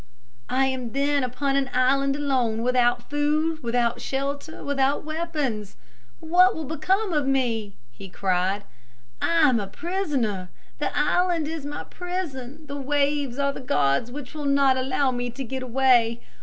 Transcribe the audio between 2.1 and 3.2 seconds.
alone, without